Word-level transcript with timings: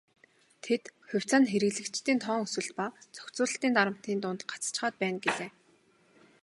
Тэд 0.63 0.83
"хувьцаа 1.09 1.39
нь 1.41 1.49
хэрэглэгчдийн 1.51 2.19
тоон 2.25 2.41
өсөлт 2.45 2.71
ба 2.77 2.85
зохицуулалтын 3.15 3.71
дарамтын 3.75 4.17
дунд 4.21 4.41
гацчихаад 4.51 4.95
байна" 5.01 5.19
гэлээ. 5.25 5.51